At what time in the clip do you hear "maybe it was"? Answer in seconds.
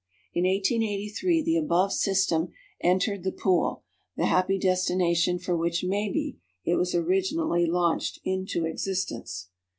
5.83-6.95